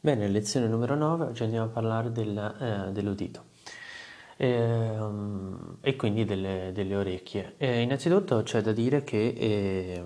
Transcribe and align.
Bene, 0.00 0.28
lezione 0.28 0.68
numero 0.68 0.94
9, 0.94 1.24
oggi 1.24 1.42
andiamo 1.42 1.66
a 1.66 1.70
parlare 1.70 2.12
del, 2.12 2.38
eh, 2.38 2.92
dell'udito 2.92 3.46
e, 4.36 4.96
um, 4.96 5.78
e 5.80 5.96
quindi 5.96 6.24
delle, 6.24 6.70
delle 6.72 6.94
orecchie. 6.94 7.54
E 7.56 7.80
innanzitutto 7.80 8.44
c'è 8.44 8.60
da 8.60 8.70
dire 8.70 9.02
che, 9.02 9.34
eh, 9.36 10.04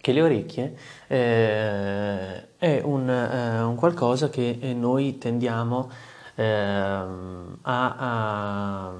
che 0.00 0.12
le 0.12 0.22
orecchie 0.22 0.76
eh, 1.08 2.56
è 2.56 2.80
un, 2.84 3.10
eh, 3.10 3.62
un, 3.62 3.74
qualcosa 3.74 4.30
che 4.30 4.58
noi 4.76 5.18
tendiamo 5.18 5.90
ehm, 6.36 7.58
a, 7.62 7.96
a, 7.96 8.94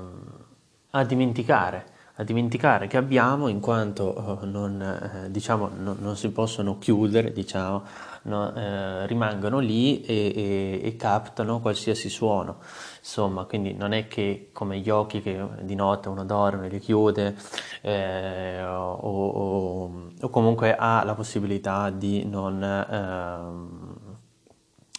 a 0.91 1.05
dimenticare 1.05 1.93
a 2.17 2.23
dimenticare 2.23 2.87
che 2.87 2.97
abbiamo 2.97 3.49
in 3.49 3.59
quanto 3.59 4.41
eh, 4.41 4.47
non, 4.47 4.81
eh, 4.81 5.31
diciamo, 5.31 5.71
non, 5.77 5.97
non, 5.99 6.17
si 6.17 6.31
possono 6.31 6.79
chiudere, 6.79 7.33
diciamo, 7.33 7.83
no, 8.23 8.55
eh, 8.55 9.07
rimangono 9.07 9.59
lì 9.59 10.01
e, 10.03 10.33
e, 10.35 10.81
e, 10.85 10.97
captano 10.97 11.59
qualsiasi 11.61 12.09
suono. 12.09 12.59
Insomma, 12.99 13.45
quindi 13.47 13.75
non 13.75 13.93
è 13.93 14.07
che 14.07 14.51
come 14.53 14.79
gli 14.79 14.91
occhi 14.91 15.21
che 15.23 15.45
di 15.63 15.75
notte 15.75 16.09
uno 16.09 16.25
dorme, 16.25 16.69
li 16.69 16.79
chiude 16.79 17.35
eh, 17.81 18.63
o, 18.65 18.93
o, 18.93 19.91
o, 20.21 20.31
comunque 20.31 20.77
ha 20.77 21.03
la 21.05 21.15
possibilità 21.15 21.91
di, 21.91 22.25
non, 22.25 22.63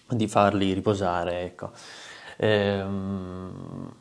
eh, 0.09 0.15
di 0.15 0.27
farli 0.27 0.73
riposare. 0.73 1.43
Ecco. 1.43 1.71
Ehm, 2.37 3.93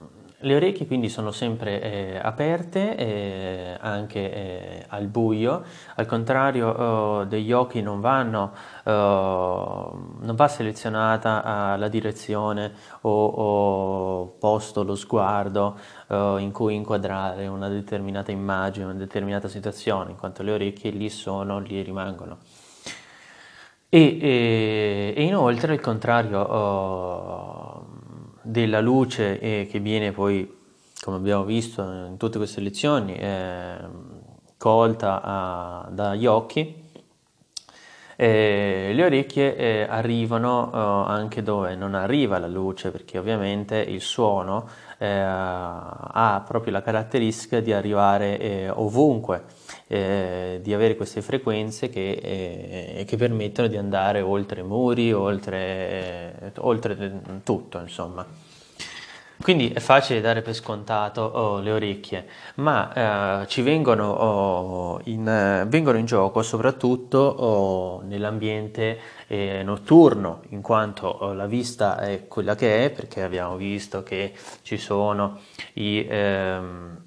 le 0.44 0.54
orecchie 0.54 0.86
quindi 0.86 1.08
sono 1.08 1.30
sempre 1.30 1.80
eh, 1.80 2.18
aperte 2.22 2.96
eh, 2.96 3.76
anche 3.80 4.32
eh, 4.32 4.84
al 4.88 5.06
buio, 5.06 5.64
al 5.96 6.06
contrario 6.06 6.68
oh, 6.68 7.24
degli 7.24 7.52
occhi 7.52 7.80
non, 7.80 8.00
vanno, 8.00 8.52
oh, 8.84 10.16
non 10.20 10.34
va 10.34 10.48
selezionata 10.48 11.76
la 11.76 11.88
direzione 11.88 12.72
o, 13.02 13.24
o, 13.26 14.26
posto 14.38 14.84
lo 14.84 14.94
sguardo 14.94 15.78
oh, 16.08 16.38
in 16.38 16.52
cui 16.52 16.74
inquadrare 16.74 17.46
una 17.46 17.68
determinata 17.68 18.30
immagine, 18.30 18.84
una 18.84 18.94
determinata 18.94 19.48
situazione, 19.48 20.10
in 20.10 20.16
quanto 20.16 20.42
le 20.42 20.52
orecchie 20.52 20.90
lì 20.90 21.08
sono, 21.08 21.58
lì 21.58 21.80
rimangono. 21.82 22.38
E, 23.88 24.18
e, 24.20 25.14
e 25.16 25.22
inoltre 25.22 25.72
al 25.72 25.80
contrario 25.80 26.40
oh, 26.40 27.73
della 28.44 28.80
luce 28.80 29.40
eh, 29.40 29.66
che 29.70 29.80
viene 29.80 30.12
poi, 30.12 30.48
come 31.00 31.16
abbiamo 31.16 31.44
visto 31.44 31.82
in 31.82 32.16
tutte 32.18 32.38
queste 32.38 32.60
lezioni, 32.60 33.16
eh, 33.16 33.76
colta 34.58 35.22
a, 35.22 35.88
dagli 35.90 36.26
occhi, 36.26 36.82
eh, 38.16 38.92
le 38.94 39.04
orecchie 39.04 39.56
eh, 39.56 39.86
arrivano 39.88 40.70
eh, 40.72 41.10
anche 41.10 41.42
dove 41.42 41.74
non 41.74 41.94
arriva 41.94 42.38
la 42.38 42.46
luce, 42.46 42.90
perché 42.90 43.18
ovviamente 43.18 43.76
il 43.76 44.00
suono 44.00 44.68
eh, 44.98 45.08
ha 45.08 46.44
proprio 46.46 46.72
la 46.72 46.82
caratteristica 46.82 47.60
di 47.60 47.72
arrivare 47.72 48.38
eh, 48.38 48.70
ovunque, 48.70 49.42
eh, 49.86 50.60
di 50.62 50.72
avere 50.72 50.96
queste 50.96 51.22
frequenze 51.22 51.88
che, 51.90 53.04
che, 53.06 53.16
permettono 53.16 53.68
di 53.68 53.76
andare 53.76 54.20
oltre 54.20 54.62
muri, 54.62 55.12
oltre, 55.12 56.52
oltre 56.58 57.20
tutto, 57.42 57.78
insomma. 57.78 58.26
Quindi 59.44 59.70
è 59.70 59.80
facile 59.80 60.20
dare 60.20 60.42
per 60.42 60.54
scontato 60.54 61.20
oh, 61.20 61.60
le 61.60 61.72
orecchie, 61.72 62.26
ma 62.56 63.42
eh, 63.42 63.46
ci 63.48 63.62
vengono, 63.62 64.10
oh, 64.10 65.00
in, 65.04 65.28
eh, 65.28 65.66
vengono, 65.66 65.98
in, 65.98 66.06
gioco 66.06 66.40
soprattutto 66.42 67.18
oh, 67.18 68.00
nell'ambiente 68.02 68.98
eh, 69.26 69.62
notturno, 69.62 70.42
in 70.50 70.62
quanto 70.62 71.08
oh, 71.08 71.32
la 71.34 71.46
vista 71.46 71.98
è 71.98 72.26
quella 72.26 72.54
che 72.54 72.86
è, 72.86 72.90
perché 72.90 73.22
abbiamo 73.22 73.56
visto 73.56 74.02
che 74.02 74.32
ci 74.62 74.78
sono 74.78 75.40
i... 75.74 76.06
Ehm, 76.08 77.02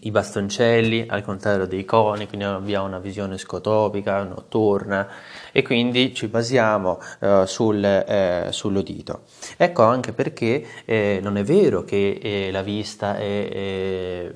i 0.00 0.10
bastoncelli 0.10 1.06
al 1.08 1.22
contrario 1.22 1.66
dei 1.66 1.84
coni, 1.84 2.26
quindi 2.26 2.44
abbiamo 2.44 2.86
una 2.86 2.98
visione 2.98 3.38
scotopica, 3.38 4.22
notturna 4.22 5.08
e 5.52 5.62
quindi 5.62 6.14
ci 6.14 6.28
basiamo 6.28 7.00
eh, 7.20 7.44
sul, 7.46 7.84
eh, 7.84 8.48
sull'udito. 8.50 9.22
Ecco 9.56 9.82
anche 9.82 10.12
perché 10.12 10.64
eh, 10.84 11.20
non 11.22 11.36
è 11.36 11.42
vero 11.42 11.84
che 11.84 12.18
eh, 12.22 12.50
la 12.50 12.62
vista 12.62 13.16
è 13.16 14.32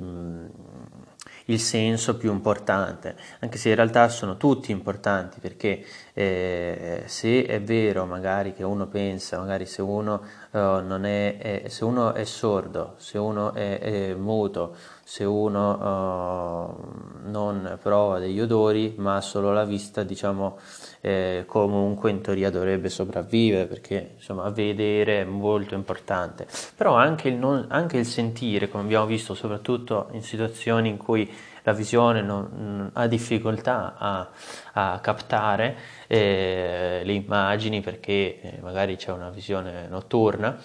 il 1.46 1.60
senso 1.60 2.16
più 2.16 2.30
importante, 2.30 3.16
anche 3.40 3.58
se 3.58 3.70
in 3.70 3.74
realtà 3.74 4.08
sono 4.08 4.36
tutti 4.36 4.70
importanti 4.70 5.40
perché 5.40 5.84
eh, 6.12 7.02
se 7.06 7.44
è 7.44 7.60
vero 7.60 8.04
magari 8.06 8.52
che 8.52 8.62
uno 8.62 8.86
pensa, 8.86 9.38
magari 9.38 9.66
se 9.66 9.82
uno, 9.82 10.22
uh, 10.50 10.58
non 10.58 11.04
è, 11.04 11.38
è, 11.38 11.68
se 11.68 11.84
uno 11.84 12.12
è 12.14 12.24
sordo, 12.24 12.94
se 12.98 13.18
uno 13.18 13.52
è, 13.54 13.78
è 13.78 14.14
muto, 14.14 14.76
se 15.12 15.24
uno 15.24 15.72
uh, 15.76 17.28
non 17.28 17.78
prova 17.82 18.18
degli 18.18 18.40
odori 18.40 18.94
ma 18.96 19.20
solo 19.20 19.52
la 19.52 19.64
vista, 19.64 20.04
diciamo 20.04 20.56
eh, 21.02 21.44
comunque 21.46 22.10
in 22.10 22.22
teoria 22.22 22.48
dovrebbe 22.48 22.88
sopravvivere 22.88 23.66
perché 23.66 24.12
insomma 24.14 24.48
vedere 24.48 25.20
è 25.20 25.24
molto 25.24 25.74
importante, 25.74 26.46
però 26.74 26.94
anche 26.94 27.28
il, 27.28 27.34
non, 27.34 27.66
anche 27.68 27.98
il 27.98 28.06
sentire, 28.06 28.70
come 28.70 28.84
abbiamo 28.84 29.04
visto 29.04 29.34
soprattutto 29.34 30.08
in 30.12 30.22
situazioni 30.22 30.88
in 30.88 30.96
cui 30.96 31.30
la 31.64 31.74
visione 31.74 32.22
non, 32.22 32.88
ha 32.94 33.06
difficoltà 33.06 33.96
a, 33.98 34.30
a 34.72 34.98
captare 35.00 35.76
eh, 36.06 37.02
le 37.04 37.12
immagini 37.12 37.82
perché 37.82 38.40
eh, 38.40 38.58
magari 38.62 38.96
c'è 38.96 39.12
una 39.12 39.28
visione 39.28 39.88
notturna, 39.88 40.58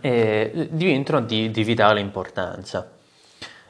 eh, 0.00 0.68
diventano 0.70 1.20
di, 1.20 1.50
di 1.50 1.62
vitale 1.62 2.00
importanza. 2.00 2.96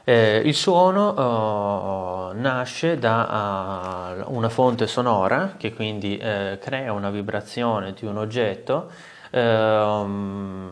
Eh, 0.09 0.41
il 0.43 0.55
suono 0.55 2.31
uh, 2.31 2.35
nasce 2.35 2.97
da 2.97 4.25
uh, 4.25 4.33
una 4.35 4.49
fonte 4.49 4.87
sonora 4.87 5.53
che 5.55 5.71
quindi 5.71 6.19
uh, 6.19 6.57
crea 6.57 6.93
una 6.93 7.11
vibrazione 7.11 7.93
di 7.93 8.07
un 8.07 8.17
oggetto 8.17 8.89
ehm, 9.29 10.71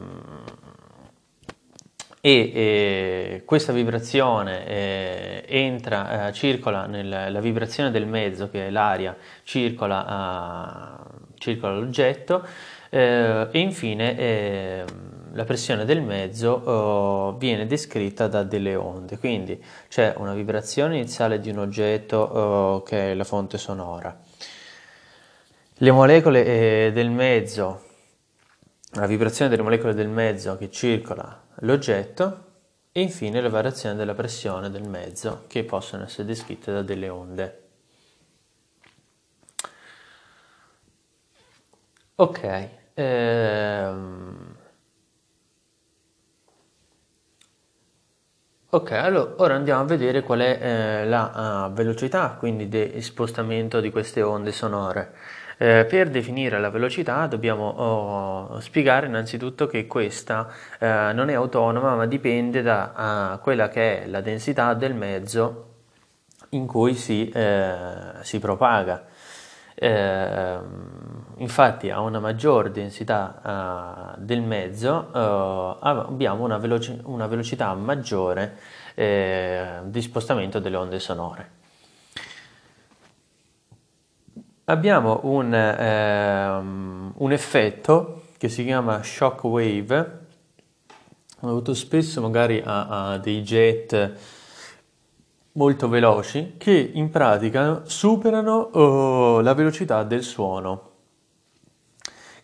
e, 2.19 3.43
questa 3.45 3.71
vibrazione 3.73 4.65
eh, 4.65 5.45
entra, 5.47 6.31
circola 6.31 6.87
nella 6.87 7.39
vibrazione 7.39 7.91
del 7.91 8.07
mezzo 8.07 8.49
che 8.49 8.65
è 8.65 8.69
l'aria, 8.71 9.15
circola, 9.43 10.97
circola 11.37 11.73
l'oggetto 11.75 12.43
e 12.89 13.47
infine 13.51 14.17
ehm, 14.17 15.16
la 15.37 15.45
pressione 15.45 15.85
del 15.85 16.01
mezzo 16.01 16.57
uh, 16.67 17.37
viene 17.37 17.67
descritta 17.67 18.27
da 18.27 18.41
delle 18.41 18.73
onde, 18.73 19.19
quindi 19.19 19.63
c'è 19.87 20.15
una 20.17 20.33
vibrazione 20.33 20.95
iniziale 20.95 21.39
di 21.39 21.51
un 21.51 21.59
oggetto 21.59 22.81
uh, 22.81 22.83
che 22.83 23.11
è 23.11 23.13
la 23.13 23.23
fonte 23.23 23.59
sonora. 23.59 24.19
Le 25.75 25.91
molecole 25.91 26.43
eh, 26.87 26.91
del 26.91 27.11
mezzo, 27.11 27.83
la 28.93 29.05
vibrazione 29.05 29.51
delle 29.51 29.61
molecole 29.61 29.93
del 29.93 30.07
mezzo 30.07 30.57
che 30.57 30.71
circola 30.71 31.39
l'oggetto 31.59 32.45
e 32.91 33.01
infine 33.01 33.39
la 33.39 33.49
variazione 33.49 33.95
della 33.95 34.15
pressione 34.15 34.71
del 34.71 34.89
mezzo 34.89 35.43
che 35.45 35.63
possono 35.63 36.05
essere 36.05 36.25
descritte 36.25 36.73
da 36.73 36.81
delle 36.81 37.09
onde. 37.09 37.61
Ok, 42.15 42.69
ehm, 42.95 44.36
Ok, 48.69 48.91
allora 48.91 49.33
ora 49.37 49.55
andiamo 49.55 49.79
a 49.79 49.85
vedere 49.85 50.23
qual 50.23 50.39
è 50.41 50.59
eh, 50.61 51.05
la 51.05 51.67
uh, 51.69 51.73
velocità, 51.73 52.35
quindi 52.37 52.67
di 52.67 53.01
spostamento 53.01 53.79
di 53.79 53.89
queste 53.91 54.21
onde 54.21 54.51
sonore. 54.51 55.13
Eh, 55.57 55.85
per 55.85 56.09
definire 56.09 56.59
la 56.59 56.69
velocità 56.69 57.27
dobbiamo 57.27 57.65
oh, 57.69 58.59
spiegare 58.59 59.07
innanzitutto 59.07 59.67
che 59.67 59.87
questa 59.87 60.49
eh, 60.79 61.11
non 61.13 61.29
è 61.29 61.33
autonoma 61.33 61.95
ma 61.95 62.05
dipende 62.05 62.61
da 62.61 63.35
uh, 63.37 63.41
quella 63.41 63.69
che 63.69 64.03
è 64.03 64.07
la 64.07 64.19
densità 64.19 64.73
del 64.73 64.93
mezzo 64.93 65.67
in 66.49 66.67
cui 66.67 66.93
si, 66.93 67.29
eh, 67.29 67.73
si 68.21 68.39
propaga. 68.39 69.05
Eh, 69.79 70.59
infatti 71.37 71.91
a 71.91 71.99
una 71.99 72.19
maggior 72.19 72.71
densità 72.71 74.15
uh, 74.17 74.19
del 74.19 74.41
mezzo 74.41 75.09
uh, 75.13 75.77
abbiamo 75.85 76.43
una, 76.43 76.57
veloci- 76.57 76.99
una, 77.03 77.27
velocità 77.27 77.71
maggiore 77.75 78.57
eh, 78.95 79.81
di 79.83 80.01
spostamento 80.01 80.57
delle 80.57 80.77
onde 80.77 80.97
sonore. 80.97 81.51
Abbiamo 84.63 85.19
un, 85.23 85.53
ehm, 85.53 87.13
un 87.15 87.31
effetto 87.31 88.23
che 88.39 88.49
si 88.49 88.63
chiama 88.65 89.03
shock 89.03 89.43
wave, 89.43 90.19
avuto 91.41 91.75
spesso 91.75 92.19
magari 92.19 92.61
a, 92.65 93.11
a 93.11 93.17
dei 93.19 93.43
jet 93.43 94.13
molto 95.57 95.89
veloci 95.89 96.53
che 96.57 96.91
in 96.93 97.09
pratica 97.09 97.81
superano 97.85 98.69
oh, 98.71 99.41
la 99.41 99.53
velocità 99.53 100.03
del 100.03 100.23
suono. 100.23 100.91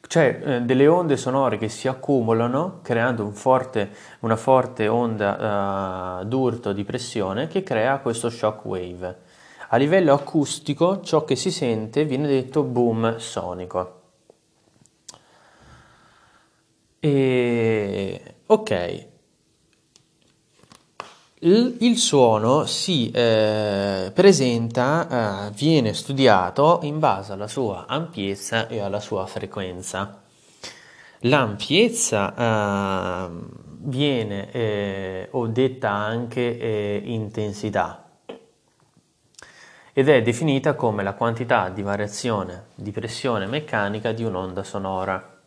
cioè 0.08 0.42
eh, 0.44 0.62
delle 0.62 0.88
onde 0.88 1.16
sonore 1.16 1.58
che 1.58 1.70
si 1.70 1.88
accumulano 1.88 2.80
creando 2.84 3.24
un 3.24 3.34
forte, 3.34 3.90
una 4.20 4.36
forte 4.36 4.88
onda 4.88 6.20
uh, 6.22 6.26
d'urto 6.26 6.74
di 6.74 6.84
pressione 6.84 7.48
che 7.48 7.64
crea 7.64 8.00
questo 8.00 8.30
shock 8.30 8.66
wave. 8.66 9.22
A 9.70 9.78
livello 9.78 10.14
acustico 10.14 11.02
ciò 11.02 11.24
che 11.24 11.36
si 11.36 11.50
sente 11.50 12.06
viene 12.06 12.28
detto 12.28 12.64
boom 12.64 13.18
sonico. 13.18 14.02
E, 17.00 18.36
ok, 18.46 19.08
il, 21.46 21.98
suono 21.98 22.66
si 22.66 23.12
eh, 23.12 24.12
presenta, 24.14 25.48
eh, 25.48 25.52
viene 25.52 25.94
studiato 25.94 26.80
in 26.84 27.00
base 27.00 27.34
alla 27.34 27.48
sua 27.48 27.86
ampiezza 27.88 28.68
e 28.68 28.80
alla 28.80 29.02
sua 29.02 29.26
frequenza. 29.26 30.22
L'ampiezza 31.26 32.34
eh, 32.36 33.30
viene 33.86 35.28
o 35.32 35.48
detta 35.48 35.90
anche 35.90 36.58
eh, 36.58 37.02
intensità 37.04 38.04
ed 39.92 40.10
è 40.10 40.22
definita 40.22 40.74
come 40.74 41.04
la 41.04 41.14
quantità 41.14 41.70
di 41.70 41.82
variazione 41.82 42.68
di 42.74 42.92
pressione 42.92 43.46
meccanica 43.46 44.12
di 44.12 44.24
un'onda 44.24 44.64
sonora. 44.64 45.40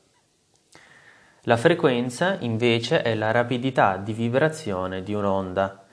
La 1.43 1.57
frequenza 1.57 2.37
invece 2.41 3.03
è 3.03 3.15
la 3.15 3.31
rapidità 3.31 3.97
di 3.97 4.13
vibrazione 4.13 5.03
di 5.03 5.15
un'onda. 5.15 5.86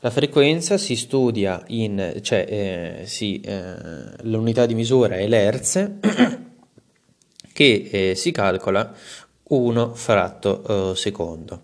La 0.00 0.10
frequenza 0.10 0.76
si 0.76 0.94
studia 0.94 1.62
in, 1.68 2.18
cioè 2.22 2.46
eh, 2.48 3.06
sì, 3.06 3.40
eh, 3.40 3.74
l'unità 4.22 4.66
di 4.66 4.74
misura 4.74 5.16
è 5.16 5.26
l'Hertz 5.26 5.90
che 7.52 7.88
eh, 7.90 8.14
si 8.14 8.30
calcola 8.30 8.92
1 9.48 9.94
fratto 9.94 10.92
eh, 10.92 10.96
secondo. 10.96 11.62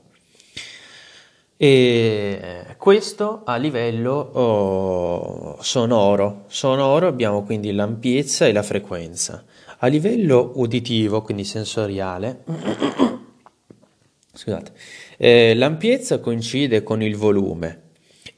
E 1.56 2.40
eh, 2.42 2.76
questo 2.76 3.42
a 3.44 3.56
livello 3.56 4.12
oh, 4.14 5.62
sonoro. 5.62 6.44
Sonoro 6.48 7.06
abbiamo 7.06 7.44
quindi 7.44 7.72
l'ampiezza 7.72 8.46
e 8.46 8.52
la 8.52 8.62
frequenza. 8.62 9.44
A 9.78 9.86
livello 9.88 10.52
uditivo, 10.56 11.22
quindi 11.22 11.44
sensoriale, 11.44 12.44
scusate, 14.32 14.72
eh, 15.18 15.54
l'ampiezza 15.54 16.18
coincide 16.18 16.82
con 16.82 17.02
il 17.02 17.16
volume, 17.16 17.81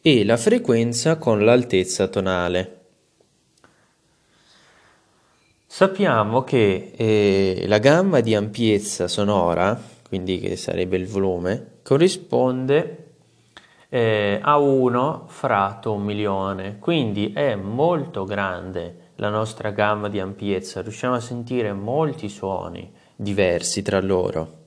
e 0.07 0.23
la 0.23 0.37
frequenza 0.37 1.17
con 1.17 1.47
l'altezza 1.47 2.09
tonale. 2.09 2.81
Sappiamo 5.65 6.45
che 6.45 6.93
eh, 6.95 7.65
la 7.67 7.79
gamma 7.79 8.21
di 8.21 8.35
ampiezza 8.35 9.09
sonora, 9.09 9.81
quindi 10.07 10.41
che 10.41 10.57
sarebbe 10.57 10.99
il 10.99 11.07
volume, 11.07 11.79
corrisponde 11.83 13.13
eh, 13.89 14.41
a 14.43 14.59
1 14.59 15.25
fratto 15.29 15.95
un 15.95 16.03
milione, 16.03 16.79
quindi 16.79 17.33
è 17.33 17.55
molto 17.55 18.25
grande 18.25 19.13
la 19.17 19.31
nostra 19.31 19.71
gamma 19.71 20.11
di 20.11 20.21
ampiezza, 20.21 20.83
riusciamo 20.83 21.15
a 21.15 21.21
sentire 21.21 21.73
molti 21.73 22.29
suoni 22.29 22.93
diversi 23.17 23.81
tra 23.81 24.03
loro. 24.03 24.64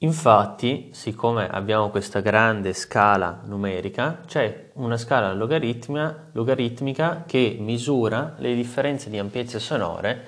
Infatti, 0.00 0.90
siccome 0.92 1.48
abbiamo 1.48 1.90
questa 1.90 2.20
grande 2.20 2.72
scala 2.72 3.40
numerica, 3.46 4.22
c'è 4.26 4.70
una 4.74 4.96
scala 4.96 5.32
logaritmica, 5.32 7.24
che 7.26 7.56
misura 7.58 8.36
le 8.38 8.54
differenze 8.54 9.10
di 9.10 9.18
ampiezze 9.18 9.58
sonore 9.58 10.24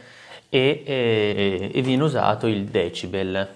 e, 0.49 0.82
e, 0.84 1.70
e 1.72 1.82
viene 1.82 2.02
usato 2.02 2.49
il 2.49 2.64
decibel. 2.64 3.49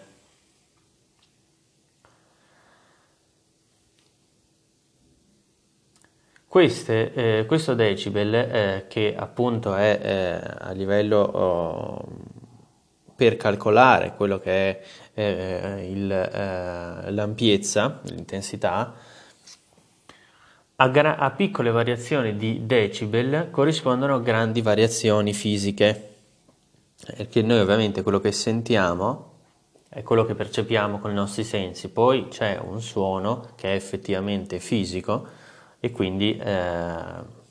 Queste, 6.46 7.12
eh, 7.12 7.46
questo 7.46 7.75
decibel, 7.75 8.34
eh, 8.34 8.84
che 8.87 9.16
appunto 9.19 9.75
è 9.75 9.99
eh, 10.00 10.64
a 10.69 10.70
livello 10.70 11.19
oh, 11.19 12.08
per 13.16 13.37
calcolare 13.37 14.14
quello 14.14 14.38
che 14.38 14.50
è 14.52 14.82
eh, 15.14 15.88
il, 15.90 16.11
eh, 16.11 17.11
l'ampiezza, 17.11 18.00
l'intensità, 18.05 18.94
a, 20.76 20.88
gra- 20.88 21.19
a, 21.19 21.31
piccole 21.31 21.70
variazioni 21.70 22.37
di 22.37 22.66
decibel 22.66 23.49
corrispondono 23.50 24.20
grandi 24.20 24.61
variazioni 24.61 25.32
fisiche, 25.32 26.14
perché 27.16 27.43
noi 27.43 27.61
ovviamente 27.61 28.02
quello 28.02 28.20
che 28.20 28.32
sentiamo 28.32 29.32
è 29.88 30.02
quello 30.02 30.25
che 30.25 30.34
percepiamo 30.34 30.99
con 30.99 31.12
i 31.12 31.14
nostri 31.14 31.44
sensi, 31.44 31.90
poi 31.90 32.26
c'è 32.28 32.58
un 32.61 32.82
suono 32.82 33.50
che 33.55 33.72
è 33.72 33.76
effettivamente 33.76 34.58
fisico 34.58 35.28
e 35.78 35.93
quindi 35.93 36.37
eh, 36.37 37.43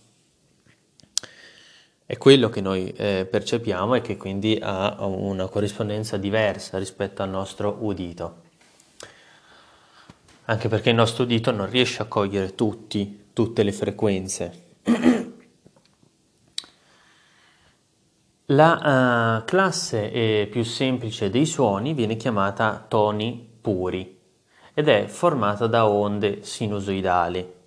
è 2.14 2.18
quello 2.20 2.50
che 2.50 2.62
noi 2.62 2.94
eh, 2.96 3.28
percepiamo 3.28 3.96
e 3.96 4.02
che 4.02 4.18
quindi 4.18 4.60
ha 4.62 5.04
una 5.04 5.48
corrispondenza 5.48 6.16
diversa 6.16 6.78
rispetto 6.78 7.24
al 7.24 7.30
nostro 7.30 7.78
udito. 7.80 8.42
Anche 10.46 10.68
perché 10.68 10.92
il 10.92 10.96
nostro 10.96 11.24
udito 11.24 11.50
non 11.50 11.68
riesce 11.72 12.04
a 12.04 12.06
cogliere 12.06 12.54
tutti, 12.54 13.30
tutte 13.34 13.64
le 13.64 13.72
frequenze. 13.72 14.62
La 18.48 19.40
uh, 19.40 19.46
classe 19.46 20.12
eh, 20.12 20.48
più 20.52 20.64
semplice 20.64 21.32
dei 21.32 21.48
suoni 21.48 21.96
viene 21.96 22.16
chiamata 22.16 22.86
toni 22.88 23.58
puri 23.60 24.20
ed 24.76 24.88
è 24.88 25.08
formata 25.08 25.66
da 25.66 25.88
onde 25.88 26.44
sinusoidali. 26.44 27.62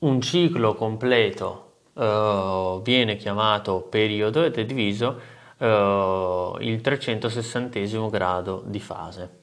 Un 0.00 0.22
ciclo 0.22 0.74
completo 0.74 1.72
uh, 1.92 2.80
viene 2.82 3.16
chiamato 3.16 3.82
periodo 3.82 4.42
ed 4.44 4.56
è 4.56 4.64
diviso 4.64 5.20
uh, 5.58 6.56
il 6.60 6.80
360 6.80 8.08
grado 8.08 8.62
di 8.64 8.80
fase. 8.80 9.38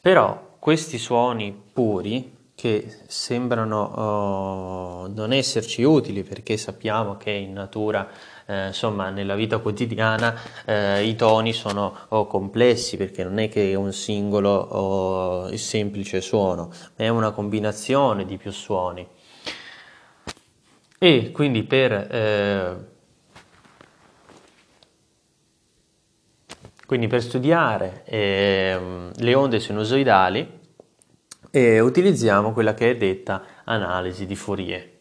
Però 0.00 0.56
questi 0.58 0.98
suoni 0.98 1.52
puri 1.72 2.36
che 2.56 3.02
sembrano 3.06 5.04
uh, 5.04 5.12
non 5.12 5.32
esserci 5.32 5.84
utili 5.84 6.24
perché 6.24 6.56
sappiamo 6.56 7.16
che 7.16 7.30
in 7.30 7.52
natura 7.52 8.08
eh, 8.48 8.68
insomma 8.68 9.10
nella 9.10 9.34
vita 9.34 9.58
quotidiana 9.58 10.34
eh, 10.64 11.04
i 11.04 11.14
toni 11.14 11.52
sono 11.52 11.94
oh, 12.08 12.26
complessi 12.26 12.96
perché 12.96 13.22
non 13.22 13.38
è 13.38 13.50
che 13.50 13.70
è 13.70 13.74
un 13.74 13.92
singolo 13.92 14.50
oh, 14.50 15.56
semplice 15.56 16.22
suono, 16.22 16.72
è 16.96 17.08
una 17.08 17.30
combinazione 17.32 18.24
di 18.24 18.38
più 18.38 18.50
suoni. 18.50 19.06
E 21.00 21.30
quindi 21.30 21.62
per 21.62 21.92
eh, 21.92 22.96
Quindi 26.86 27.06
per 27.06 27.22
studiare 27.22 28.02
eh, 28.06 29.10
le 29.14 29.34
onde 29.34 29.60
sinusoidali 29.60 30.60
eh, 31.50 31.80
utilizziamo 31.80 32.54
quella 32.54 32.72
che 32.72 32.92
è 32.92 32.96
detta 32.96 33.42
analisi 33.64 34.24
di 34.24 34.34
Fourier 34.34 34.97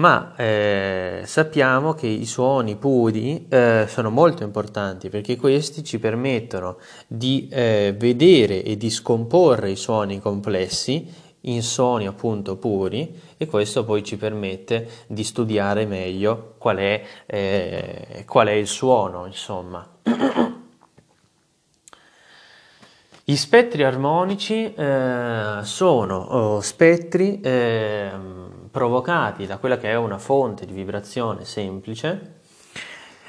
ma 0.00 0.34
eh, 0.34 1.22
sappiamo 1.26 1.92
che 1.92 2.06
i 2.06 2.24
suoni 2.24 2.76
puri 2.76 3.46
eh, 3.50 3.84
sono 3.86 4.08
molto 4.08 4.42
importanti 4.42 5.10
perché 5.10 5.36
questi 5.36 5.84
ci 5.84 5.98
permettono 5.98 6.78
di 7.06 7.48
eh, 7.50 7.94
vedere 7.96 8.62
e 8.62 8.78
di 8.78 8.88
scomporre 8.88 9.70
i 9.70 9.76
suoni 9.76 10.18
complessi 10.18 11.28
in 11.42 11.62
suoni 11.62 12.06
appunto 12.06 12.56
puri 12.56 13.14
e 13.36 13.46
questo 13.46 13.84
poi 13.84 14.02
ci 14.02 14.16
permette 14.16 14.88
di 15.06 15.22
studiare 15.22 15.84
meglio 15.84 16.54
qual 16.56 16.78
è, 16.78 17.02
eh, 17.26 18.24
qual 18.26 18.48
è 18.48 18.52
il 18.52 18.66
suono 18.66 19.26
insomma. 19.26 19.86
Gli 23.22 23.36
spettri 23.36 23.84
armonici 23.84 24.72
eh, 24.74 25.58
sono 25.62 26.16
oh, 26.16 26.60
spettri 26.60 27.40
ehm, 27.40 28.39
provocati 28.70 29.46
da 29.46 29.58
quella 29.58 29.78
che 29.78 29.90
è 29.90 29.96
una 29.96 30.18
fonte 30.18 30.66
di 30.66 30.72
vibrazione 30.72 31.44
semplice 31.44 32.38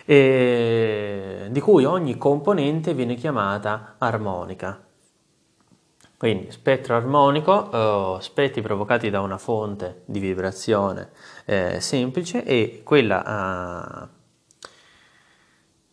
di 0.05 1.60
cui 1.62 1.86
ogni 1.86 2.17
componente 2.17 2.93
viene 2.93 3.15
chiamata 3.15 3.95
armonica. 3.98 4.83
Quindi 6.17 6.51
spettro 6.51 6.95
armonico, 6.95 8.17
eh, 8.17 8.21
spettri 8.21 8.62
provocati 8.62 9.10
da 9.10 9.21
una 9.21 9.39
fonte 9.39 10.03
di 10.05 10.19
vibrazione 10.19 11.10
eh, 11.45 11.79
semplice 11.79 12.43
e 12.43 12.81
quella, 12.83 13.24
eh, 13.24 14.19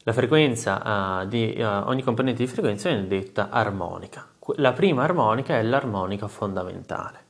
La 0.08 0.14
frequenza 0.14 1.20
uh, 1.22 1.26
di 1.26 1.54
uh, 1.58 1.86
ogni 1.86 2.02
componente 2.02 2.42
di 2.42 2.48
frequenza 2.48 2.88
viene 2.88 3.06
detta 3.06 3.50
armonica. 3.50 4.26
La 4.56 4.72
prima 4.72 5.02
armonica 5.02 5.58
è 5.58 5.62
l'armonica 5.62 6.28
fondamentale. 6.28 7.27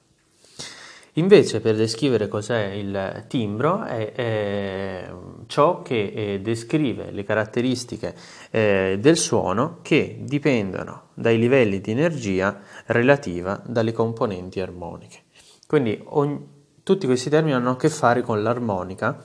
Invece 1.19 1.61
per 1.61 1.75
descrivere 1.75 2.29
cos'è 2.29 2.67
il 2.67 3.25
timbro 3.27 3.83
è, 3.83 4.13
è 4.13 5.13
ciò 5.47 5.83
che 5.83 6.13
eh, 6.15 6.41
descrive 6.41 7.11
le 7.11 7.25
caratteristiche 7.25 8.15
eh, 8.51 8.99
del 9.01 9.17
suono 9.17 9.79
che 9.83 10.19
dipendono 10.21 11.09
dai 11.15 11.37
livelli 11.39 11.81
di 11.81 11.91
energia 11.91 12.61
relativa 12.87 13.61
dalle 13.67 13.91
componenti 13.93 14.61
armoniche. 14.61 15.23
Quindi 15.67 16.01
ogni, 16.05 16.47
tutti 16.85 17.07
questi 17.07 17.29
termini 17.29 17.55
hanno 17.55 17.71
a 17.71 17.77
che 17.77 17.89
fare 17.89 18.23
con 18.23 18.41
l'armonica 18.41 19.21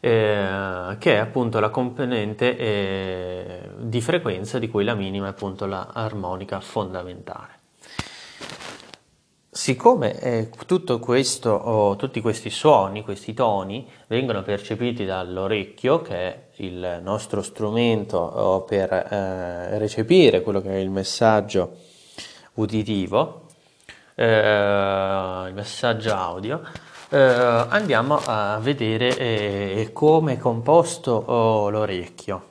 eh, 0.00 0.96
che 0.98 1.12
è 1.14 1.16
appunto 1.18 1.60
la 1.60 1.68
componente 1.68 2.56
eh, 2.56 3.70
di 3.80 4.00
frequenza 4.00 4.58
di 4.58 4.68
cui 4.68 4.82
la 4.82 4.94
minima 4.94 5.26
è 5.26 5.30
appunto 5.30 5.66
l'armonica 5.66 6.58
fondamentale. 6.60 7.60
Siccome 9.54 10.18
eh, 10.18 10.48
questo, 10.98 11.50
oh, 11.52 11.96
tutti 11.96 12.22
questi 12.22 12.48
suoni, 12.48 13.02
questi 13.02 13.34
toni, 13.34 13.86
vengono 14.06 14.40
percepiti 14.42 15.04
dall'orecchio, 15.04 16.00
che 16.00 16.16
è 16.16 16.42
il 16.62 17.00
nostro 17.02 17.42
strumento 17.42 18.16
oh, 18.16 18.62
per 18.62 18.90
eh, 18.90 19.76
recepire 19.76 20.40
quello 20.40 20.62
che 20.62 20.70
è 20.70 20.78
il 20.78 20.88
messaggio 20.88 21.76
uditivo, 22.54 23.48
eh, 24.14 24.24
il 25.48 25.52
messaggio 25.52 26.14
audio, 26.14 26.62
eh, 27.10 27.18
andiamo 27.18 28.22
a 28.24 28.58
vedere 28.58 29.18
eh, 29.18 29.90
come 29.92 30.32
è 30.32 30.38
composto 30.38 31.12
oh, 31.12 31.68
l'orecchio. 31.68 32.46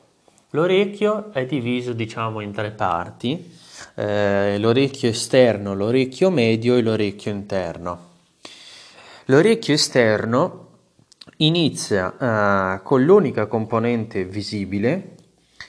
L'orecchio 0.52 1.34
è 1.34 1.48
diviso 1.48 1.94
diciamo 1.94 2.42
in 2.42 2.52
tre 2.52 2.70
parti, 2.70 3.58
eh, 3.96 4.58
l'orecchio 4.60 5.10
esterno, 5.10 5.74
l'orecchio 5.74 6.30
medio 6.30 6.76
e 6.76 6.82
l'orecchio 6.82 7.32
interno. 7.32 8.10
L'orecchio 9.26 9.74
esterno 9.74 10.68
inizia 11.38 12.78
eh, 12.78 12.82
con 12.84 13.04
l'unica 13.04 13.48
componente 13.48 14.26
visibile, 14.26 15.16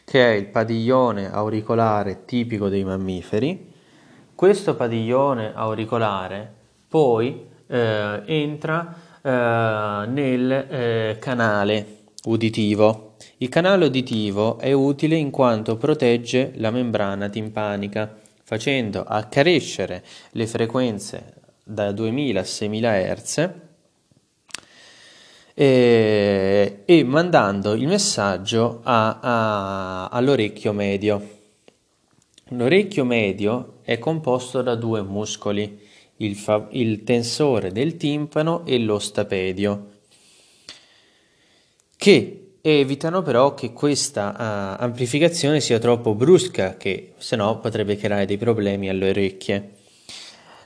che 0.05 0.33
è 0.33 0.35
il 0.35 0.47
padiglione 0.47 1.31
auricolare 1.33 2.25
tipico 2.25 2.69
dei 2.69 2.85
mammiferi. 2.85 3.71
Questo 4.35 4.75
padiglione 4.75 5.52
auricolare 5.55 6.52
poi 6.88 7.47
eh, 7.67 8.23
entra 8.26 8.95
eh, 9.23 10.07
nel 10.09 10.50
eh, 10.50 11.17
canale 11.19 11.87
uditivo. 12.25 13.12
Il 13.43 13.49
canale 13.49 13.87
uditivo 13.87 14.57
è 14.61 14.71
utile 14.71 15.17
in 15.17 15.31
quanto 15.31 15.77
protegge 15.77 16.53
la 16.59 16.71
membrana 16.71 17.29
timpanica, 17.29 18.17
facendo 18.45 19.03
accrescere 19.03 20.05
le 20.31 20.47
frequenze 20.47 21.35
da 21.65 21.91
2000 21.91 22.39
a 22.39 22.45
6000 22.45 23.15
Hz 23.15 23.51
e, 25.55 26.83
e 26.85 27.03
mandando 27.03 27.73
il 27.73 27.89
messaggio 27.89 28.79
a, 28.85 29.19
a, 29.21 30.09
all'orecchio 30.11 30.73
medio. 30.73 31.41
L'orecchio 32.51 33.05
medio 33.05 33.79
è 33.83 33.99
composto 33.99 34.63
da 34.63 34.77
due 34.77 35.03
muscoli, 35.03 35.81
il, 36.19 36.37
fa- 36.37 36.69
il 36.71 37.03
tensore 37.03 37.73
del 37.73 37.97
timpano 37.97 38.65
e 38.67 38.79
lo 38.79 39.01
stapedio, 39.01 39.91
che 41.97 42.37
evitano 42.62 43.23
però 43.23 43.54
che 43.54 43.73
questa 43.73 44.76
uh, 44.78 44.83
amplificazione 44.83 45.61
sia 45.61 45.81
troppo 45.81 46.14
brusca, 46.14 46.76
che 46.76 47.14
se 47.19 47.35
no 47.35 47.59
potrebbe 47.59 47.97
creare 47.97 48.25
dei 48.25 48.38
problemi 48.38 48.88
alle 48.88 49.11
orecchie. 49.11 49.73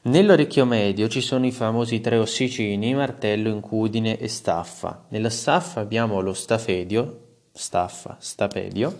Nell'orecchio 0.03 0.67
medio 0.67 1.09
ci 1.09 1.21
sono 1.21 1.47
i 1.47 1.51
famosi 1.51 2.01
tre 2.01 2.19
ossicini, 2.19 2.95
martello, 2.95 3.49
incudine 3.49 4.19
e 4.19 4.29
staffa. 4.29 5.07
Nella 5.09 5.31
staffa 5.31 5.81
abbiamo 5.81 6.21
lo 6.21 6.33
stafedio, 6.33 7.21
staffa, 7.51 8.17
stapedio, 8.21 8.97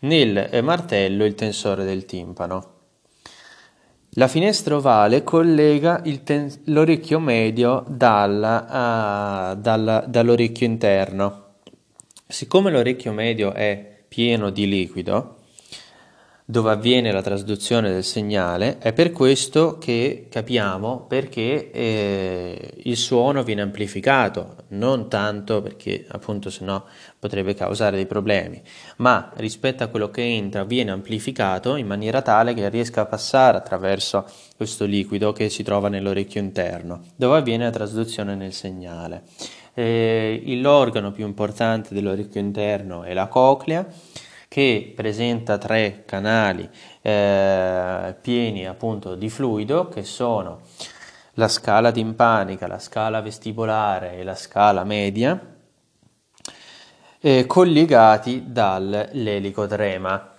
nel 0.00 0.48
eh, 0.50 0.60
martello 0.60 1.24
il 1.24 1.34
tensore 1.34 1.84
del 1.84 2.04
timpano. 2.04 2.74
La 4.10 4.28
finestra 4.28 4.76
ovale 4.76 5.22
collega 5.22 6.02
ten- 6.24 6.52
l'orecchio 6.64 7.20
medio 7.20 7.84
dal, 7.88 8.34
uh, 8.34 9.60
dal, 9.60 10.04
dall'orecchio 10.08 10.66
interno. 10.66 11.45
Siccome 12.28 12.72
l'orecchio 12.72 13.12
medio 13.12 13.52
è 13.52 14.02
pieno 14.08 14.50
di 14.50 14.66
liquido, 14.66 15.36
dove 16.48 16.72
avviene 16.72 17.12
la 17.12 17.22
trasduzione 17.22 17.90
del 17.90 18.02
segnale, 18.02 18.78
è 18.78 18.92
per 18.92 19.12
questo 19.12 19.78
che 19.78 20.26
capiamo 20.28 21.06
perché 21.06 21.70
eh, 21.70 22.70
il 22.82 22.96
suono 22.96 23.44
viene 23.44 23.62
amplificato, 23.62 24.56
non 24.68 25.08
tanto 25.08 25.62
perché 25.62 26.04
appunto 26.08 26.50
se 26.50 26.64
no 26.64 26.86
potrebbe 27.18 27.54
causare 27.54 27.94
dei 27.94 28.06
problemi, 28.06 28.60
ma 28.96 29.30
rispetto 29.36 29.84
a 29.84 29.88
quello 29.88 30.10
che 30.10 30.22
entra 30.22 30.64
viene 30.64 30.90
amplificato 30.90 31.76
in 31.76 31.86
maniera 31.86 32.22
tale 32.22 32.54
che 32.54 32.68
riesca 32.68 33.02
a 33.02 33.06
passare 33.06 33.56
attraverso 33.56 34.24
questo 34.56 34.84
liquido 34.84 35.32
che 35.32 35.48
si 35.48 35.62
trova 35.62 35.88
nell'orecchio 35.88 36.40
interno, 36.40 37.02
dove 37.14 37.38
avviene 37.38 37.64
la 37.64 37.70
trasduzione 37.70 38.34
nel 38.34 38.52
segnale. 38.52 39.22
Eh, 39.78 40.42
l'organo 40.62 41.10
più 41.10 41.26
importante 41.26 41.92
dell'orecchio 41.92 42.40
interno 42.40 43.02
è 43.02 43.12
la 43.12 43.26
coclea 43.26 43.86
che 44.48 44.94
presenta 44.96 45.58
tre 45.58 46.04
canali 46.06 46.66
eh, 47.02 48.14
pieni 48.18 48.66
appunto 48.66 49.14
di 49.16 49.28
fluido 49.28 49.88
che 49.88 50.02
sono 50.02 50.62
la 51.34 51.48
scala 51.48 51.92
timpanica, 51.92 52.66
la 52.66 52.78
scala 52.78 53.20
vestibolare 53.20 54.14
e 54.14 54.24
la 54.24 54.34
scala 54.34 54.82
media, 54.82 55.38
eh, 57.20 57.44
collegati 57.44 58.44
dall'elicotrema. 58.46 60.35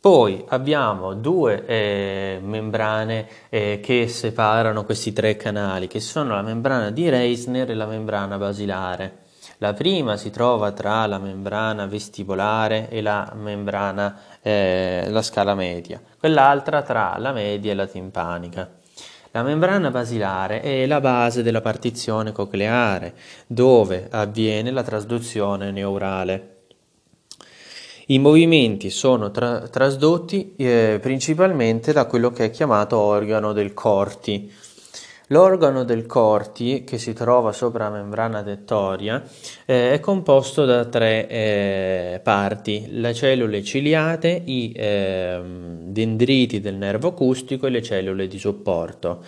Poi 0.00 0.42
abbiamo 0.48 1.12
due 1.12 1.66
eh, 1.66 2.38
membrane 2.42 3.28
eh, 3.50 3.80
che 3.82 4.08
separano 4.08 4.86
questi 4.86 5.12
tre 5.12 5.36
canali, 5.36 5.88
che 5.88 6.00
sono 6.00 6.34
la 6.34 6.40
membrana 6.40 6.90
di 6.90 7.10
Reisner 7.10 7.70
e 7.70 7.74
la 7.74 7.84
membrana 7.84 8.38
basilare. 8.38 9.18
La 9.58 9.74
prima 9.74 10.16
si 10.16 10.30
trova 10.30 10.72
tra 10.72 11.04
la 11.04 11.18
membrana 11.18 11.84
vestibolare 11.84 12.88
e 12.88 13.02
la 13.02 13.30
membrana, 13.34 14.18
eh, 14.40 15.04
la 15.10 15.20
scala 15.20 15.54
media, 15.54 16.00
quell'altra 16.18 16.80
tra 16.80 17.16
la 17.18 17.32
media 17.32 17.72
e 17.72 17.74
la 17.74 17.86
timpanica. 17.86 18.70
La 19.32 19.42
membrana 19.42 19.90
basilare 19.90 20.62
è 20.62 20.86
la 20.86 21.00
base 21.00 21.42
della 21.42 21.60
partizione 21.60 22.32
cocleare, 22.32 23.12
dove 23.46 24.08
avviene 24.10 24.70
la 24.70 24.82
trasduzione 24.82 25.70
neurale. 25.70 26.59
I 28.10 28.18
movimenti 28.18 28.90
sono 28.90 29.30
tra- 29.30 29.68
trasdotti 29.68 30.54
eh, 30.56 30.98
principalmente 31.00 31.92
da 31.92 32.06
quello 32.06 32.32
che 32.32 32.46
è 32.46 32.50
chiamato 32.50 32.98
organo 32.98 33.52
del 33.52 33.72
corti, 33.72 34.52
L'organo 35.28 35.84
del 35.84 36.06
corti, 36.06 36.82
che 36.82 36.98
si 36.98 37.12
trova 37.12 37.52
sopra 37.52 37.84
la 37.84 37.98
membrana 37.98 38.42
tettoria, 38.42 39.22
eh, 39.64 39.92
è 39.92 40.00
composto 40.00 40.64
da 40.64 40.86
tre 40.86 41.28
eh, 41.28 42.20
parti, 42.20 42.86
le 42.88 43.14
cellule 43.14 43.62
ciliate, 43.62 44.42
i 44.44 44.72
eh, 44.74 45.40
dendriti 45.84 46.58
del 46.58 46.74
nervo 46.74 47.10
acustico 47.10 47.68
e 47.68 47.70
le 47.70 47.80
cellule 47.80 48.26
di 48.26 48.40
supporto. 48.40 49.22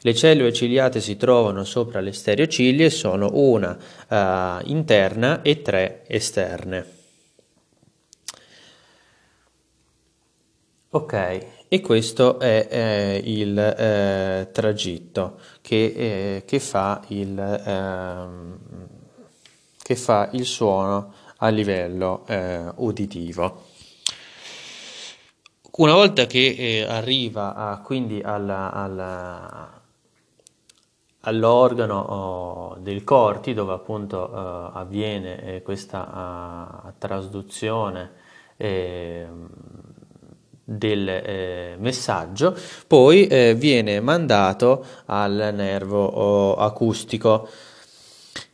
Le 0.00 0.14
cellule 0.14 0.54
ciliate 0.54 1.02
si 1.02 1.18
trovano 1.18 1.62
sopra 1.64 2.00
le 2.00 2.12
stereociglie 2.12 2.86
e 2.86 2.90
sono 2.90 3.32
una 3.34 3.76
uh, 4.08 4.66
interna 4.66 5.42
e 5.42 5.60
tre 5.60 6.04
esterne. 6.06 6.95
Ok, 10.96 11.46
e 11.68 11.80
questo 11.82 12.38
è 12.38 12.68
eh, 12.70 13.20
il 13.22 13.58
eh, 13.58 14.48
tragitto 14.50 15.38
che, 15.60 15.92
eh, 15.94 16.44
che, 16.46 16.58
fa 16.58 17.02
il, 17.08 17.38
ehm, 17.38 18.58
che, 19.76 19.94
fa 19.94 20.30
il, 20.32 20.46
suono 20.46 21.12
a 21.36 21.48
livello 21.48 22.24
eh, 22.26 22.72
uditivo. 22.76 23.64
Una 25.72 25.92
volta 25.92 26.24
che 26.24 26.54
eh, 26.56 26.86
arriva 26.88 27.54
a, 27.54 27.78
quindi 27.82 28.22
alla, 28.22 28.72
alla, 28.72 29.82
all'organo 31.20 31.98
oh, 32.00 32.76
del 32.78 33.04
corti 33.04 33.52
dove 33.52 33.74
appunto 33.74 34.30
uh, 34.32 34.78
avviene 34.78 35.42
eh, 35.42 35.62
questa 35.62 36.86
uh, 36.86 36.92
trasduzione 36.96 38.24
eh, 38.56 39.26
del 40.68 41.08
eh, 41.08 41.76
messaggio, 41.78 42.56
poi 42.88 43.28
eh, 43.28 43.54
viene 43.54 44.00
mandato 44.00 44.84
al 45.06 45.52
nervo 45.54 46.04
oh, 46.04 46.54
acustico 46.56 47.48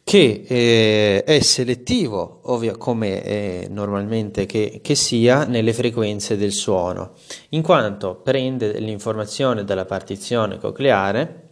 che 0.05 0.45
eh, 0.47 1.25
è 1.25 1.41
selettivo, 1.41 2.41
ovvio, 2.45 2.77
come 2.77 3.23
eh, 3.23 3.67
normalmente 3.71 4.45
che, 4.45 4.81
che, 4.83 4.95
sia, 4.95 5.47
nelle 5.47 5.73
frequenze 5.73 6.37
del 6.37 6.53
suono, 6.53 7.13
in 7.51 7.63
quanto 7.63 8.17
prende 8.17 8.79
l'informazione 8.79 9.65
dalla 9.65 9.87
partizione 9.87 10.59
cocleare 10.59 11.52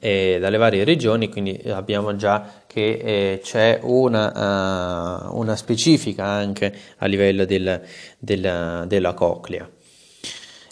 eh, 0.00 0.38
dalle 0.40 0.56
varie 0.56 0.82
regioni, 0.82 1.28
quindi 1.28 1.62
abbiamo 1.66 2.16
già 2.16 2.62
che 2.66 2.92
eh, 3.02 3.40
c'è 3.42 3.78
una, 3.82 5.28
uh, 5.30 5.38
una, 5.38 5.54
specifica 5.54 6.24
anche 6.24 6.74
a 6.98 7.06
livello 7.06 7.44
del, 7.44 7.80
del, 8.18 8.84
della 8.88 9.14
coclea. 9.14 9.68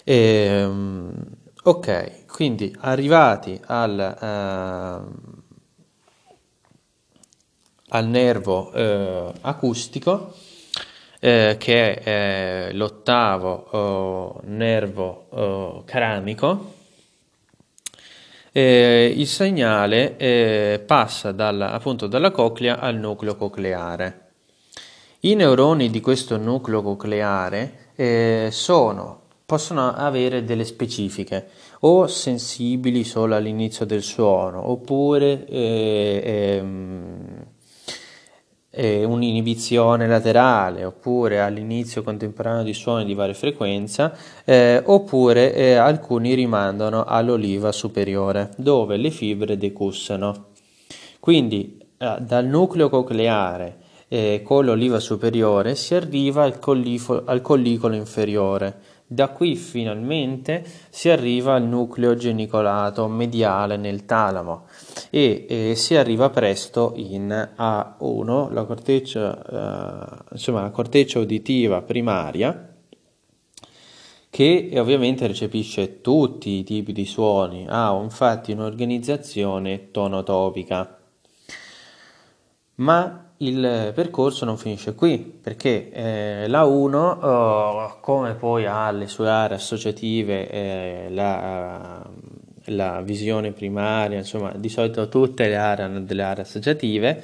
Ehm, 0.03 1.13
ok, 1.63 2.25
quindi 2.25 2.75
arrivati 2.79 3.59
al... 3.65 4.17
Uh, 5.05 5.47
al 7.89 8.07
nervo 8.07 8.71
eh, 8.71 9.31
acustico, 9.41 10.33
eh, 11.19 11.55
che 11.57 11.95
è 11.95 12.69
l'ottavo 12.73 14.41
nervo 14.43 15.83
caramico, 15.85 16.73
eh, 18.51 19.13
il 19.15 19.27
segnale 19.27 20.17
eh, 20.17 20.83
passa 20.85 21.31
dalla, 21.31 21.71
appunto 21.71 22.07
dalla 22.07 22.31
coclea 22.31 22.79
al 22.79 22.95
nucleo 22.95 23.35
cocleare. 23.35 24.27
I 25.21 25.35
neuroni 25.35 25.89
di 25.89 25.99
questo 25.99 26.37
nucleo 26.37 26.81
cocleare 26.81 27.91
eh, 27.95 28.49
sono, 28.51 29.21
possono 29.45 29.93
avere 29.93 30.45
delle 30.45 30.63
specifiche 30.63 31.49
o 31.81 32.07
sensibili 32.07 33.03
solo 33.03 33.35
all'inizio 33.35 33.85
del 33.85 34.01
suono 34.01 34.69
oppure 34.69 35.45
ehm, 35.45 36.25
eh, 36.25 37.57
un'inibizione 38.71 40.07
laterale 40.07 40.85
oppure 40.85 41.41
all'inizio 41.41 42.03
contemporaneo 42.03 42.63
di 42.63 42.73
suoni 42.73 43.03
di 43.03 43.15
varia 43.15 43.33
frequenza 43.33 44.15
eh, 44.45 44.81
oppure 44.85 45.53
eh, 45.55 45.73
alcuni 45.73 46.35
rimandano 46.35 47.03
all'oliva 47.03 47.71
superiore 47.71 48.51
dove 48.57 48.97
le 48.97 49.09
fibre 49.09 49.57
decussano. 49.57 50.49
Quindi 51.19 51.79
eh, 51.97 52.17
dal 52.19 52.45
nucleo 52.45 52.89
cocleare 52.89 53.78
eh, 54.09 54.41
con 54.43 54.65
l'oliva 54.65 54.99
superiore 54.99 55.75
si 55.75 55.95
arriva 55.95 56.43
al, 56.43 56.59
collifo, 56.59 57.23
al 57.25 57.41
collicolo 57.41 57.95
inferiore 57.95 58.97
da 59.11 59.29
qui 59.29 59.55
finalmente 59.55 60.63
si 60.89 61.09
arriva 61.09 61.55
al 61.55 61.63
nucleo 61.63 62.15
genicolato 62.15 63.07
mediale 63.07 63.75
nel 63.75 64.05
talamo 64.05 64.67
e 65.09 65.47
eh, 65.49 65.75
si 65.75 65.95
arriva 65.95 66.29
presto 66.29 66.93
in 66.95 67.27
A1, 67.57 68.53
la 68.53 68.65
corteccia, 68.65 70.27
eh, 70.29 70.33
insomma, 70.33 70.61
la 70.61 70.69
corteccia 70.69 71.17
uditiva 71.17 71.81
primaria, 71.81 72.71
che 74.29 74.71
ovviamente 74.75 75.25
recepisce 75.25 76.01
tutti 76.01 76.59
i 76.59 76.63
tipi 76.63 76.91
di 76.93 77.05
suoni, 77.05 77.65
ha 77.67 77.91
infatti 77.99 78.51
un'organizzazione 78.51 79.89
tonotopica. 79.89 80.99
Ma 82.75 83.28
il 83.41 83.91
percorso 83.93 84.43
non 84.43 84.57
finisce 84.57 84.95
qui 84.95 85.19
perché 85.19 85.91
eh, 85.91 86.47
la 86.47 86.65
1 86.65 86.99
oh, 86.99 87.97
come 88.01 88.35
poi 88.35 88.65
ha 88.65 88.91
le 88.91 89.07
sue 89.07 89.29
aree 89.29 89.55
associative 89.55 90.49
eh, 90.49 91.07
la, 91.09 92.05
la, 92.65 93.01
visione 93.01 93.51
primaria 93.53 94.17
insomma 94.17 94.51
di 94.55 94.67
solito 94.67 95.07
tutte 95.07 95.47
le 95.47 95.55
aree 95.55 95.85
hanno 95.85 96.01
delle 96.01 96.23
aree 96.23 96.43
associative 96.43 97.23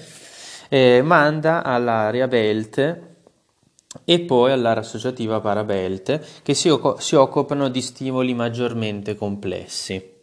eh, 0.70 1.02
manda 1.02 1.64
all'area 1.64 2.28
belt 2.30 3.00
e 4.06 4.20
poi 4.22 4.52
all'area 4.52 4.84
associativa 4.84 5.42
parabelt 5.42 6.42
che 6.44 6.54
si, 6.54 6.74
si 6.98 7.16
occupano 7.16 7.68
di 7.68 7.82
stimoli 7.82 8.34
maggiormente 8.34 9.16
complessi 9.16 10.15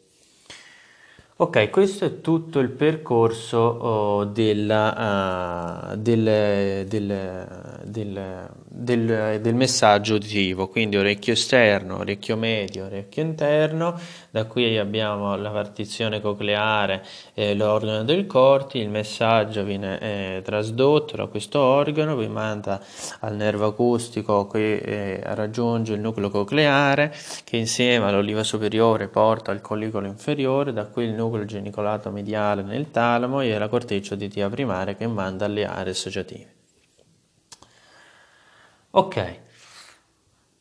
Ok, 1.42 1.70
questo 1.70 2.04
è 2.04 2.20
tutto 2.20 2.60
il 2.60 2.70
percorso 2.70 3.58
oh, 3.58 4.24
della, 4.26 5.90
uh, 5.90 5.96
del, 5.96 6.86
del, 6.86 7.80
del, 7.82 8.48
del, 8.74 9.54
messaggio 9.54 10.14
uditivo, 10.14 10.68
quindi 10.68 10.96
orecchio 10.96 11.34
esterno, 11.34 11.98
orecchio 11.98 12.36
medio, 12.36 12.86
orecchio 12.86 13.22
interno, 13.22 13.98
da 14.30 14.46
qui 14.46 14.78
abbiamo 14.78 15.36
la 15.36 15.50
partizione 15.50 16.22
cocleare, 16.22 17.04
eh, 17.34 17.54
l'organo 17.54 18.02
del 18.02 18.26
corti, 18.26 18.78
il 18.78 18.88
messaggio 18.88 19.62
viene 19.62 20.00
eh, 20.00 20.42
trasdotto 20.42 21.16
da 21.16 21.26
questo 21.26 21.60
organo, 21.60 22.16
vi 22.16 22.28
manda 22.28 22.82
al 23.20 23.36
nervo 23.36 23.66
acustico 23.66 24.46
che 24.46 24.76
eh, 24.76 25.20
raggiunge 25.34 25.92
il 25.92 26.00
nucleo 26.00 26.30
cocleare 26.30 27.14
che 27.44 27.58
insieme 27.58 28.06
all'oliva 28.06 28.42
superiore 28.42 29.08
porta 29.08 29.50
al 29.50 29.60
collicolo 29.60 30.06
inferiore, 30.06 30.72
da 30.72 30.86
qui 30.86 31.04
il 31.04 31.12
nucleo 31.12 31.44
genicolato 31.44 32.10
mediale 32.10 32.62
nel 32.62 32.90
talamo 32.90 33.42
e 33.42 33.52
alla 33.52 33.68
corteccia 33.68 34.14
uditiva 34.14 34.48
primaria 34.48 34.94
che 34.94 35.06
manda 35.06 35.44
alle 35.44 35.66
aree 35.66 35.92
associative. 35.92 36.61
Ok, 38.94 39.16
e... 39.16 39.40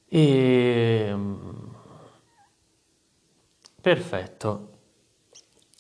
Ehm, 0.10 1.76
perfetto. 3.82 4.70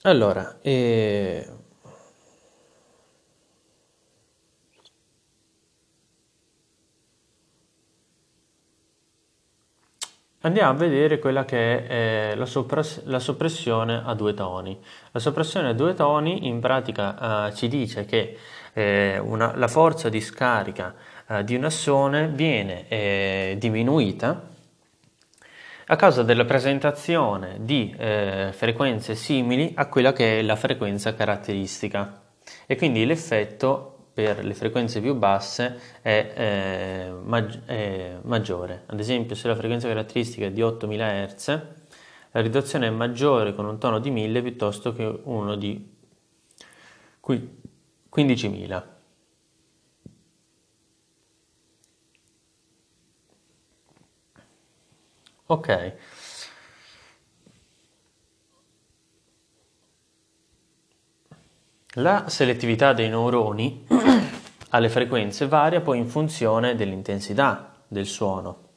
Allora, 0.03 0.59
eh... 0.61 1.47
Andiamo 10.43 10.71
a 10.71 10.73
vedere 10.73 11.19
quella 11.19 11.45
che 11.45 11.85
è 11.85 12.31
eh, 12.31 12.35
la, 12.35 12.47
soppress- 12.47 13.03
la, 13.05 13.19
soppressione 13.19 14.01
a 14.03 14.15
due 14.15 14.33
toni. 14.33 14.77
La 15.11 15.19
soppressione 15.19 15.69
a 15.69 15.73
due 15.73 15.93
toni 15.93 16.47
in 16.47 16.59
pratica 16.59 17.47
eh, 17.47 17.53
ci 17.55 17.67
dice 17.67 18.05
che 18.05 18.37
eh, 18.73 19.19
una, 19.19 19.55
la 19.55 19.67
forza 19.67 20.09
di 20.09 20.19
scarica 20.19 20.95
eh, 21.31 21.43
di 21.43 21.55
un 21.55 21.63
assone 21.63 22.27
viene 22.27 22.87
eh, 22.89 23.55
diminuita 23.57 24.49
a 25.85 25.95
causa 25.95 26.23
della 26.23 26.45
presentazione 26.45 27.57
di 27.61 27.93
eh, 27.97 28.49
frequenze 28.53 29.15
simili 29.15 29.73
a 29.75 29.87
quella 29.87 30.13
che 30.13 30.39
è 30.39 30.41
la 30.41 30.55
frequenza 30.55 31.13
caratteristica 31.13 32.21
e 32.65 32.75
quindi 32.75 33.05
l'effetto 33.05 33.87
per 34.13 34.43
le 34.43 34.53
frequenze 34.53 34.99
più 34.99 35.15
basse 35.15 35.79
è, 36.01 36.33
eh, 36.35 37.11
maggi- 37.23 37.61
è, 37.65 38.17
maggiore. 38.23 38.83
Ad 38.87 38.99
esempio, 38.99 39.35
se 39.35 39.47
la 39.47 39.55
frequenza 39.55 39.87
caratteristica 39.87 40.47
è 40.47 40.51
di 40.51 40.61
8000 40.61 41.27
Hz, 41.27 41.61
la 42.31 42.41
riduzione 42.41 42.87
è 42.87 42.89
maggiore 42.89 43.53
con 43.53 43.65
un 43.65 43.77
tono 43.77 43.99
di 43.99 44.09
1000 44.09 44.41
piuttosto 44.41 44.93
che 44.93 45.19
uno 45.23 45.55
di 45.55 45.89
15.000. 47.25 48.90
Ok. 55.51 55.93
La 61.95 62.29
selettività 62.29 62.93
dei 62.93 63.09
neuroni 63.09 63.85
alle 64.69 64.87
frequenze 64.87 65.47
varia 65.49 65.81
poi 65.81 65.97
in 65.97 66.07
funzione 66.07 66.75
dell'intensità 66.75 67.83
del 67.85 68.05
suono. 68.05 68.69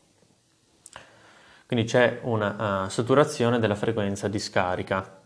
Quindi 1.67 1.87
c'è 1.87 2.19
una 2.23 2.87
uh, 2.87 2.89
saturazione 2.89 3.61
della 3.61 3.77
frequenza 3.77 4.27
di 4.27 4.41
scarica. 4.41 5.23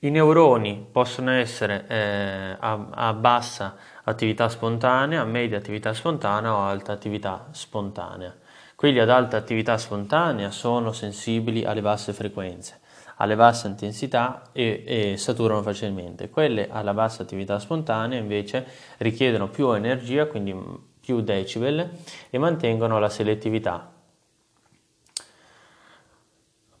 I 0.00 0.10
neuroni 0.10 0.86
possono 0.92 1.30
essere 1.30 1.86
eh, 1.88 2.56
a, 2.60 2.88
a, 2.90 3.14
bassa 3.14 3.74
attività 4.04 4.48
spontanea, 4.48 5.24
media 5.24 5.58
attività 5.58 5.92
spontanea 5.94 6.54
o 6.54 6.60
alta 6.62 6.92
attività 6.92 7.48
spontanea. 7.50 8.34
Quelli 8.74 8.98
ad 8.98 9.08
alta 9.08 9.36
attività 9.36 9.78
spontanea 9.78 10.50
sono 10.50 10.92
sensibili 10.92 11.64
alle 11.64 11.80
basse 11.80 12.12
frequenze, 12.12 12.80
alle 13.16 13.36
basse 13.36 13.68
intensità 13.68 14.42
e, 14.52 14.82
e 14.86 15.16
saturano 15.16 15.62
facilmente. 15.62 16.28
Quelle 16.28 16.68
alla 16.70 16.92
bassa 16.92 17.22
attività 17.22 17.58
spontanea 17.58 18.18
invece 18.18 18.66
richiedono 18.98 19.48
più 19.48 19.72
energia, 19.72 20.26
quindi 20.26 20.54
più 21.00 21.20
decibel 21.20 21.90
e 22.30 22.38
mantengono 22.38 22.98
la 22.98 23.08
selettività. 23.08 23.93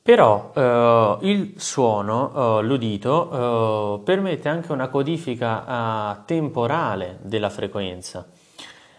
Però 0.04 0.52
eh, 0.54 1.16
il 1.22 1.54
suono, 1.56 2.58
eh, 2.58 2.62
l'udito, 2.62 4.00
eh, 4.00 4.02
permette 4.04 4.50
anche 4.50 4.70
una 4.70 4.88
codifica 4.88 6.18
eh, 6.18 6.24
temporale 6.26 7.20
della 7.22 7.48
frequenza. 7.48 8.26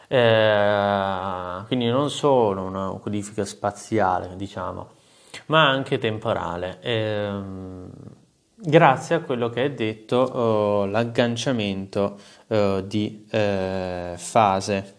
Eh, 0.08 1.64
quindi 1.68 1.86
non 1.90 2.10
solo 2.10 2.64
una 2.64 2.90
codifica 3.00 3.46
spaziale, 3.46 4.36
diciamo, 4.36 4.94
ma 5.46 5.70
anche 5.70 6.00
temporale. 6.00 6.80
Ehm, 6.82 7.92
grazie 8.56 9.14
a 9.14 9.20
quello 9.20 9.50
che 9.50 9.64
è 9.66 9.72
detto 9.74 10.86
uh, 10.86 10.86
l'agganciamento 10.88 12.18
di 12.48 13.26
fase. 13.30 14.95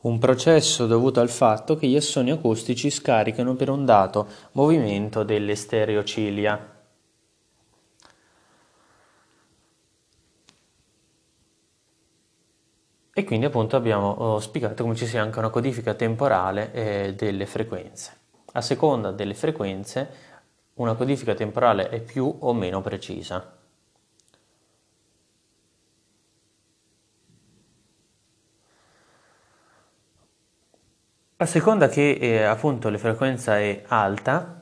Un 0.00 0.18
processo 0.18 0.86
dovuto 0.86 1.18
al 1.18 1.28
fatto 1.28 1.74
che 1.76 1.88
gli 1.88 1.96
assoni 1.96 2.30
acustici 2.30 2.88
scaricano 2.88 3.56
per 3.56 3.68
un 3.68 3.84
dato 3.84 4.28
movimento 4.52 5.24
delle 5.24 5.56
stereocilia. 5.56 6.76
E 13.12 13.24
quindi 13.24 13.46
appunto 13.46 13.74
abbiamo 13.74 14.10
oh, 14.10 14.38
spiegato 14.38 14.84
come 14.84 14.94
ci 14.94 15.04
sia 15.04 15.20
anche 15.20 15.40
una 15.40 15.50
codifica 15.50 15.94
temporale 15.94 16.70
eh, 16.72 17.14
delle 17.16 17.46
frequenze. 17.46 18.16
A 18.52 18.60
seconda 18.60 19.10
delle 19.10 19.34
frequenze 19.34 20.26
una 20.74 20.94
codifica 20.94 21.34
temporale 21.34 21.88
è 21.88 22.00
più 22.00 22.32
o 22.38 22.54
meno 22.54 22.80
precisa. 22.82 23.57
A 31.40 31.46
seconda 31.46 31.88
che 31.88 32.18
eh, 32.20 32.42
appunto 32.42 32.88
la 32.88 32.98
frequenza 32.98 33.60
è 33.60 33.84
alta, 33.86 34.60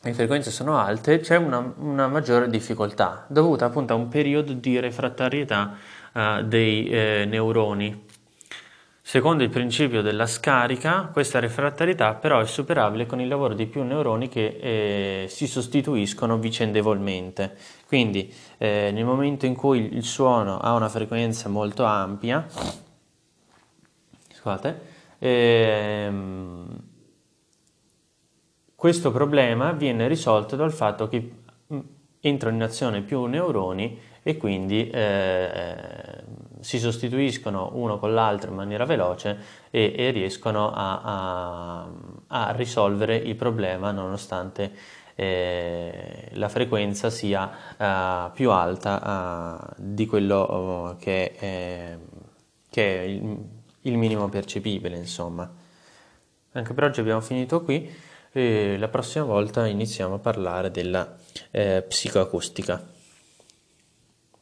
le 0.00 0.14
frequenze 0.14 0.50
sono 0.50 0.78
alte, 0.78 1.20
c'è 1.20 1.36
una, 1.36 1.74
una 1.76 2.08
maggiore 2.08 2.48
difficoltà 2.48 3.26
dovuta 3.28 3.66
appunto 3.66 3.92
a 3.92 3.96
un 3.96 4.08
periodo 4.08 4.54
di 4.54 4.80
refrattarietà 4.80 5.76
uh, 6.12 6.42
dei 6.42 6.88
eh, 6.88 7.26
neuroni. 7.28 8.06
Secondo 9.02 9.42
il 9.42 9.50
principio 9.50 10.00
della 10.00 10.24
scarica, 10.24 11.10
questa 11.12 11.38
refrattarietà 11.38 12.14
però 12.14 12.40
è 12.40 12.46
superabile 12.46 13.04
con 13.04 13.20
il 13.20 13.28
lavoro 13.28 13.52
di 13.52 13.66
più 13.66 13.82
neuroni 13.82 14.30
che 14.30 14.56
eh, 14.58 15.28
si 15.28 15.46
sostituiscono 15.46 16.38
vicendevolmente. 16.38 17.58
Quindi 17.86 18.34
eh, 18.56 18.90
nel 18.90 19.04
momento 19.04 19.44
in 19.44 19.54
cui 19.54 19.94
il 19.94 20.04
suono 20.04 20.60
ha 20.60 20.72
una 20.72 20.88
frequenza 20.88 21.50
molto 21.50 21.84
ampia, 21.84 22.46
scusate, 24.32 24.99
ehm, 25.20 26.82
questo 28.74 29.12
problema 29.12 29.72
viene 29.72 30.08
risolto 30.08 30.56
dal 30.56 30.72
fatto 30.72 31.06
che 31.06 31.32
mm, 31.72 31.78
entrano 32.20 32.56
in 32.56 32.62
azione 32.62 33.02
più 33.02 33.24
neuroni 33.26 33.98
e 34.22 34.36
quindi 34.36 34.88
eh, 34.90 36.24
si 36.60 36.78
sostituiscono 36.78 37.70
uno 37.74 37.98
con 37.98 38.12
l'altro 38.12 38.50
in 38.50 38.56
maniera 38.56 38.84
veloce 38.84 39.38
e, 39.70 39.94
e 39.96 40.10
riescono 40.10 40.72
a, 40.72 41.00
a, 41.02 41.88
a, 42.26 42.50
risolvere 42.52 43.16
il 43.16 43.36
problema 43.36 43.92
nonostante 43.92 44.72
eh, 45.14 46.28
la 46.32 46.48
frequenza 46.48 47.10
sia 47.10 47.50
uh, 47.76 48.32
più 48.32 48.50
alta 48.50 49.68
uh, 49.68 49.74
di 49.76 50.06
quello 50.06 50.92
uh, 50.92 50.96
che, 50.96 51.34
è, 51.34 51.98
che, 52.70 53.00
è 53.00 53.02
il, 53.02 53.59
il, 53.82 53.96
minimo 53.96 54.28
percepibile 54.28 54.96
insomma. 54.96 55.50
Anche 56.52 56.74
per 56.74 56.84
oggi 56.84 57.00
abbiamo 57.00 57.20
finito 57.20 57.62
qui 57.62 57.88
e 58.32 58.76
la 58.78 58.88
prossima 58.88 59.24
volta 59.24 59.66
iniziamo 59.66 60.14
a 60.14 60.18
parlare 60.18 60.70
della 60.70 61.16
eh, 61.50 61.84
psicoacustica. 61.86 62.89